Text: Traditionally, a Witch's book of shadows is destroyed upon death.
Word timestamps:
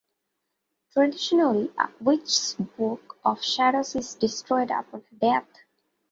Traditionally, 0.93 1.71
a 1.77 1.91
Witch's 1.99 2.55
book 2.59 3.19
of 3.23 3.43
shadows 3.43 3.95
is 3.95 4.15
destroyed 4.15 4.71
upon 4.71 5.03
death. 5.15 5.45